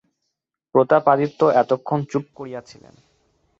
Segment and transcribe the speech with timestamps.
[0.75, 2.93] প্রতাপাদিত্য এত ক্ষণ চুপ করিয়া ছিলেন।